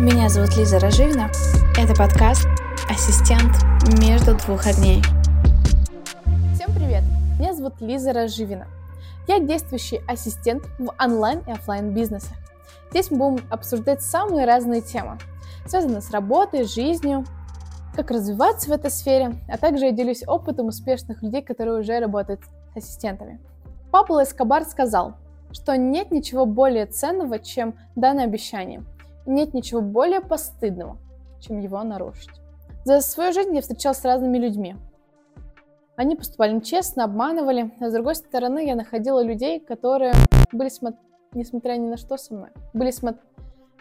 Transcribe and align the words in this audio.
Меня 0.00 0.30
зовут 0.30 0.56
Лиза 0.56 0.78
Роживина. 0.78 1.30
Это 1.76 1.94
подкаст 1.94 2.48
«Ассистент 2.88 3.52
между 4.02 4.34
двух 4.34 4.66
огней». 4.66 5.02
Всем 6.54 6.74
привет! 6.74 7.02
Меня 7.38 7.52
зовут 7.52 7.82
Лиза 7.82 8.14
Роживина. 8.14 8.66
Я 9.28 9.40
действующий 9.40 10.00
ассистент 10.08 10.64
в 10.78 10.90
онлайн 10.98 11.40
и 11.46 11.50
офлайн 11.50 11.92
бизнесах. 11.92 12.32
Здесь 12.92 13.10
мы 13.10 13.18
будем 13.18 13.46
обсуждать 13.50 14.00
самые 14.00 14.46
разные 14.46 14.80
темы, 14.80 15.18
связанные 15.66 16.00
с 16.00 16.10
работой, 16.10 16.64
жизнью, 16.64 17.26
как 17.94 18.10
развиваться 18.10 18.70
в 18.70 18.72
этой 18.72 18.90
сфере, 18.90 19.34
а 19.50 19.58
также 19.58 19.84
я 19.84 19.92
делюсь 19.92 20.26
опытом 20.26 20.68
успешных 20.68 21.22
людей, 21.22 21.42
которые 21.42 21.78
уже 21.78 21.98
работают 21.98 22.40
с 22.72 22.78
ассистентами. 22.78 23.38
Пабло 23.90 24.24
Эскобар 24.24 24.64
сказал, 24.64 25.16
что 25.52 25.76
нет 25.76 26.10
ничего 26.10 26.46
более 26.46 26.86
ценного, 26.86 27.38
чем 27.38 27.74
данное 27.96 28.24
обещание. 28.24 28.82
Нет 29.26 29.54
ничего 29.54 29.80
более 29.80 30.20
постыдного, 30.20 30.98
чем 31.40 31.60
его 31.60 31.82
нарушить. 31.82 32.30
За 32.84 33.00
свою 33.00 33.32
жизнь 33.32 33.54
я 33.54 33.60
встречалась 33.60 33.98
с 33.98 34.04
разными 34.04 34.38
людьми. 34.38 34.76
Они 35.96 36.16
поступали 36.16 36.52
нечестно, 36.52 37.04
обманывали, 37.04 37.72
а 37.78 37.90
с 37.90 37.92
другой 37.92 38.14
стороны 38.14 38.66
я 38.66 38.74
находила 38.74 39.22
людей, 39.22 39.60
которые 39.60 40.14
были, 40.50 40.70
смо... 40.70 40.94
несмотря 41.34 41.74
ни 41.74 41.86
на 41.86 41.98
что 41.98 42.16
со 42.16 42.32
мной, 42.32 42.50
были, 42.72 42.90
смо... 42.90 43.16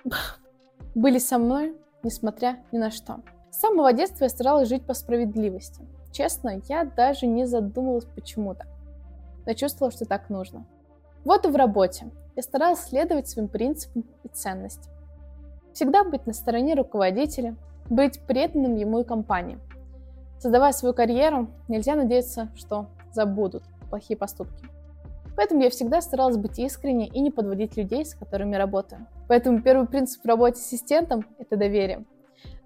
были 0.96 1.18
со 1.18 1.38
мной, 1.38 1.78
несмотря 2.04 2.60
ни 2.74 2.78
на 2.78 2.92
что. 2.92 3.22
С 3.52 3.60
самого 3.60 3.94
детства 3.94 4.26
я 4.26 4.30
старалась 4.30 4.68
жить 4.68 4.86
по 4.86 4.94
справедливости. 4.94 5.82
Честно, 6.12 6.62
я 6.68 6.84
даже 6.84 7.26
не 7.26 7.46
задумывалась 7.46 8.06
почему-то, 8.06 8.66
но 9.46 9.54
чувствовала, 9.54 9.92
что 9.92 10.06
так 10.06 10.30
нужно. 10.30 10.66
Вот 11.24 11.46
и 11.46 11.50
в 11.50 11.56
работе. 11.56 12.12
Я 12.36 12.44
старалась 12.44 12.82
следовать 12.82 13.30
своим 13.30 13.48
принципам 13.48 14.04
и 14.24 14.28
ценностям. 14.28 14.92
Всегда 15.74 16.04
быть 16.04 16.26
на 16.26 16.34
стороне 16.34 16.76
руководителя, 16.76 17.56
быть 17.90 18.22
преданным 18.22 18.76
ему 18.76 19.00
и 19.00 19.04
компании. 19.04 19.60
Создавая 20.40 20.72
свою 20.72 20.94
карьеру, 20.94 21.50
нельзя 21.68 21.96
надеяться, 21.96 22.50
что 22.56 22.88
забудут 23.12 23.64
плохие 23.90 24.18
поступки. 24.18 24.66
Поэтому 25.36 25.62
я 25.62 25.70
всегда 25.70 26.02
старалась 26.02 26.38
быть 26.38 26.60
искренней 26.60 27.08
и 27.08 27.20
не 27.22 27.32
подводить 27.32 27.78
людей, 27.78 28.06
с 28.06 28.14
которыми 28.14 28.56
работаю. 28.56 29.08
Поэтому 29.28 29.62
первый 29.62 29.88
принцип 29.88 30.24
в 30.24 30.28
работе 30.28 30.60
ассистентом– 30.60 31.26
это 31.40 31.56
доверие. 31.56 32.06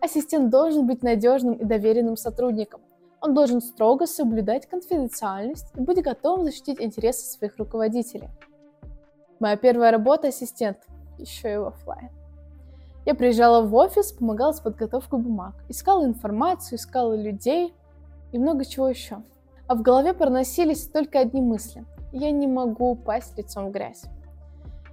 Ассистент 0.01 0.49
должен 0.49 0.85
быть 0.87 1.03
надежным 1.03 1.53
и 1.53 1.65
доверенным 1.65 2.17
сотрудником. 2.17 2.81
Он 3.21 3.33
должен 3.33 3.61
строго 3.61 4.05
соблюдать 4.05 4.67
конфиденциальность 4.67 5.67
и 5.75 5.81
быть 5.81 6.01
готовым 6.03 6.45
защитить 6.45 6.81
интересы 6.81 7.25
своих 7.25 7.57
руководителей. 7.57 8.29
Моя 9.39 9.55
первая 9.55 9.91
работа– 9.91 10.27
ассистент, 10.29 10.77
еще 11.17 11.53
и 11.53 11.57
в 11.57 11.65
офлайн. 11.65 12.09
Я 13.05 13.15
приезжала 13.15 13.61
в 13.61 13.73
офис, 13.75 14.11
помогала 14.11 14.51
с 14.53 14.59
подготовкой 14.59 15.19
бумаг, 15.19 15.55
искала 15.69 16.05
информацию, 16.05 16.77
искала 16.77 17.13
людей 17.13 17.73
и 18.31 18.37
много 18.37 18.65
чего 18.65 18.87
еще. 18.87 19.21
А 19.67 19.75
в 19.75 19.81
голове 19.81 20.13
проносились 20.13 20.87
только 20.87 21.19
одни 21.19 21.41
мысли. 21.41 21.85
Я 22.11 22.31
не 22.31 22.47
могу 22.47 22.91
упасть 22.91 23.37
лицом 23.37 23.67
в 23.67 23.71
грязь. 23.71 24.03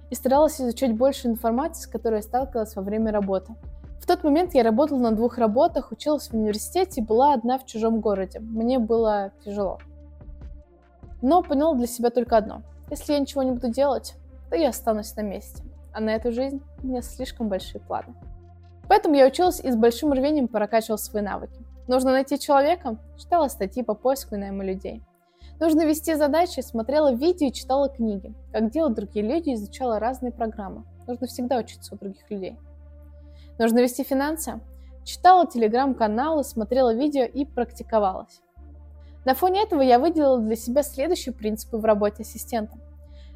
И 0.09 0.15
старалась 0.15 0.59
изучать 0.59 0.95
больше 0.95 1.27
информации, 1.27 1.83
с 1.83 1.87
которой 1.87 2.15
я 2.17 2.21
сталкивалась 2.21 2.75
во 2.75 2.81
время 2.81 3.11
работы– 3.11 3.55
в 4.01 4.07
тот 4.07 4.23
момент 4.23 4.55
я 4.55 4.63
работала 4.63 4.97
на 4.97 5.11
двух 5.11 5.37
работах, 5.37 5.91
училась 5.91 6.29
в 6.29 6.33
университете 6.33 7.01
и 7.01 7.03
была 7.03 7.33
одна 7.33 7.59
в 7.59 7.67
чужом 7.67 8.01
городе. 8.01 8.39
Мне 8.39 8.79
было 8.79 9.31
тяжело. 9.45 9.77
Но 11.21 11.43
поняла 11.43 11.75
для 11.75 11.85
себя 11.85 12.09
только 12.09 12.35
одно. 12.35 12.63
Если 12.89 13.13
я 13.13 13.19
ничего 13.19 13.43
не 13.43 13.51
буду 13.51 13.69
делать, 13.69 14.15
то 14.49 14.55
я 14.55 14.69
останусь 14.69 15.15
на 15.15 15.21
месте. 15.21 15.63
А 15.93 15.99
на 15.99 16.11
эту 16.11 16.31
жизнь 16.31 16.61
у 16.83 16.87
меня 16.87 17.01
слишком 17.01 17.49
большие 17.49 17.81
планы. 17.81 18.13
Поэтому 18.87 19.15
я 19.15 19.27
училась 19.27 19.59
и 19.59 19.71
с 19.71 19.75
большим 19.75 20.11
рвением 20.13 20.47
прокачивала 20.47 20.97
свои 20.97 21.21
навыки. 21.21 21.65
Нужно 21.87 22.11
найти 22.11 22.39
человека, 22.39 22.97
читала 23.17 23.47
статьи 23.47 23.83
по 23.83 23.93
поиску 23.93 24.35
и 24.35 24.37
найму 24.37 24.63
людей. 24.63 25.03
Нужно 25.59 25.85
вести 25.85 26.15
задачи, 26.15 26.61
смотрела 26.61 27.13
видео 27.13 27.47
и 27.47 27.51
читала 27.53 27.87
книги. 27.87 28.33
Как 28.51 28.71
делают 28.71 28.95
другие 28.95 29.25
люди, 29.25 29.53
изучала 29.53 29.99
разные 29.99 30.31
программы. 30.31 30.83
Нужно 31.07 31.27
всегда 31.27 31.57
учиться 31.57 31.93
у 31.93 31.97
других 31.97 32.29
людей. 32.29 32.57
Нужно 33.59 33.79
вести 33.79 34.03
финансы? 34.03 34.59
Читала 35.03 35.45
телеграм-каналы, 35.45 36.43
смотрела 36.43 36.93
видео 36.93 37.25
и 37.25 37.45
практиковалась. 37.45 38.41
На 39.23 39.35
фоне 39.35 39.63
этого 39.63 39.81
я 39.81 39.99
выделила 39.99 40.39
для 40.39 40.55
себя 40.55 40.81
следующие 40.81 41.33
принципы 41.33 41.77
в 41.77 41.85
работе 41.85 42.23
ассистента. 42.23 42.77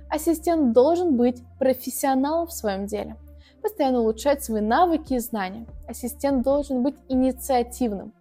Ассистент 0.09 0.73
должен 0.73 1.17
быть 1.17 1.41
профессионалом 1.59 2.47
в 2.47 2.53
своем 2.53 2.85
деле, 2.85 3.17
постоянно 3.61 4.01
улучшать 4.01 4.43
свои 4.43 4.61
навыки 4.61 5.13
и 5.13 5.19
знания. 5.19 5.65
Ассистент 5.87 6.43
должен 6.43 6.83
быть 6.83 6.95
инициативным, 7.09 8.13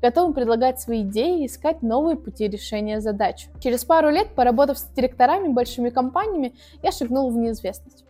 готовым 0.00 0.32
предлагать 0.32 0.80
свои 0.80 1.02
идеи 1.02 1.42
и 1.42 1.46
искать 1.46 1.82
новые 1.82 2.16
пути 2.16 2.48
решения 2.48 3.00
задач. 3.00 3.48
Через 3.60 3.84
пару 3.84 4.10
лет, 4.10 4.34
поработав 4.34 4.78
с 4.78 4.84
директорами 4.90 5.48
большими 5.48 5.90
компаниями, 5.90 6.54
я 6.82 6.92
шагнула 6.92 7.30
в 7.30 7.36
неизвестность. 7.36 8.04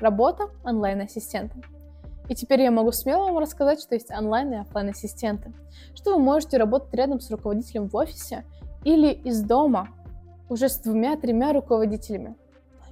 Работа 0.00 0.48
онлайн-ассистентом. 0.64 1.62
И 2.28 2.34
теперь 2.34 2.62
я 2.62 2.70
могу 2.70 2.90
смело 2.90 3.24
вам 3.24 3.38
рассказать, 3.38 3.80
что 3.80 3.94
есть 3.94 4.10
онлайн 4.10 4.52
и 4.52 4.56
офлайн 4.56 4.88
ассистенты, 4.88 5.52
что 5.94 6.14
вы 6.14 6.22
можете 6.22 6.56
работать 6.56 6.94
рядом 6.94 7.20
с 7.20 7.30
руководителем 7.30 7.88
в 7.88 7.96
офисе 7.96 8.44
или 8.82 9.12
из 9.12 9.42
дома 9.42 9.88
уже 10.48 10.68
с 10.68 10.78
двумя-тремя 10.78 11.52
руководителями. 11.52 12.36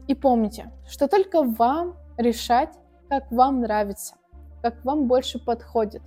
И 0.08 0.14
помните, 0.14 0.70
что 0.86 1.08
только 1.08 1.42
вам 1.42 1.96
решать, 2.16 2.74
как 3.08 3.30
вам 3.30 3.60
нравится, 3.60 4.16
как 4.62 4.84
вам 4.84 5.06
больше 5.06 5.38
подходит. 5.38 6.02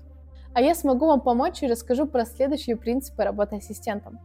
А 0.53 0.61
я 0.61 0.75
смогу 0.75 1.07
вам 1.07 1.21
помочь 1.21 1.63
и 1.63 1.67
расскажу 1.67 2.07
про 2.07 2.25
следующие 2.25 2.77
принципы 2.77 3.23
работы 3.23 3.57
ассистентом. 3.57 4.19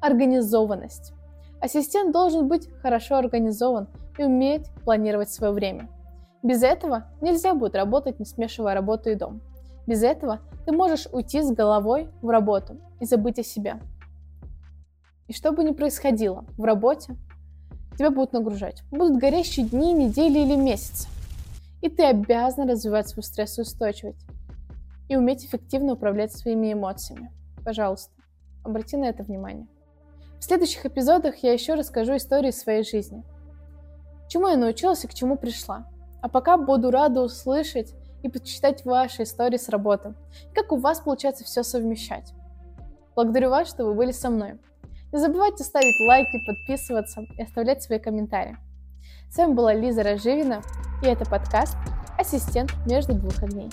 Организованность. 0.00 1.12
Ассистент 1.60 2.12
должен 2.12 2.48
быть 2.48 2.68
хорошо 2.80 3.16
организован 3.16 3.88
и 4.18 4.24
уметь 4.24 4.70
планировать 4.84 5.30
свое 5.30 5.52
время. 5.52 5.88
Без 6.42 6.62
этого 6.62 7.06
нельзя 7.20 7.54
будет 7.54 7.74
работать, 7.74 8.18
не 8.18 8.24
смешивая 8.24 8.74
работу 8.74 9.10
и 9.10 9.14
дом. 9.14 9.40
Без 9.86 10.02
этого 10.02 10.40
ты 10.64 10.72
можешь 10.72 11.06
уйти 11.12 11.42
с 11.42 11.50
головой 11.50 12.08
в 12.22 12.28
работу 12.28 12.76
и 13.00 13.04
забыть 13.04 13.38
о 13.38 13.42
себе. 13.42 13.80
И 15.28 15.32
что 15.32 15.52
бы 15.52 15.64
ни 15.64 15.72
происходило 15.72 16.44
в 16.56 16.64
работе, 16.64 17.16
тебя 17.96 18.10
будут 18.10 18.32
нагружать. 18.32 18.82
Будут 18.90 19.18
горящие 19.18 19.66
дни, 19.66 19.92
недели 19.92 20.40
или 20.40 20.56
месяцы. 20.56 21.08
И 21.82 21.88
ты 21.88 22.04
обязан 22.04 22.68
развивать 22.68 23.08
свою 23.08 23.22
стрессоустойчивость 23.22 24.26
и 25.08 25.16
уметь 25.16 25.44
эффективно 25.44 25.92
управлять 25.92 26.32
своими 26.32 26.72
эмоциями. 26.72 27.30
Пожалуйста, 27.64 28.12
обрати 28.64 28.96
на 28.96 29.06
это 29.06 29.22
внимание. 29.22 29.66
В 30.38 30.44
следующих 30.44 30.84
эпизодах 30.84 31.36
я 31.38 31.52
еще 31.52 31.74
расскажу 31.74 32.16
истории 32.16 32.50
своей 32.50 32.84
жизни. 32.84 33.24
Чему 34.28 34.48
я 34.48 34.56
научилась 34.56 35.04
и 35.04 35.08
к 35.08 35.14
чему 35.14 35.36
пришла. 35.36 35.86
А 36.20 36.28
пока 36.28 36.56
буду 36.56 36.90
рада 36.90 37.22
услышать 37.22 37.94
и 38.22 38.28
почитать 38.28 38.84
ваши 38.84 39.22
истории 39.22 39.56
с 39.56 39.68
работы. 39.68 40.14
Как 40.54 40.72
у 40.72 40.76
вас 40.76 41.00
получается 41.00 41.44
все 41.44 41.62
совмещать. 41.62 42.32
Благодарю 43.14 43.50
вас, 43.50 43.68
что 43.68 43.84
вы 43.84 43.94
были 43.94 44.12
со 44.12 44.28
мной. 44.28 44.58
Не 45.12 45.20
забывайте 45.20 45.62
ставить 45.62 46.00
лайки, 46.00 46.42
подписываться 46.44 47.24
и 47.38 47.42
оставлять 47.42 47.82
свои 47.82 47.98
комментарии. 48.00 48.56
С 49.30 49.36
вами 49.36 49.54
была 49.54 49.72
Лиза 49.72 50.02
Разживина, 50.02 50.62
и 51.02 51.06
это 51.06 51.24
подкаст 51.24 51.76
«Ассистент 52.18 52.74
между 52.86 53.14
двух 53.14 53.40
огней». 53.42 53.70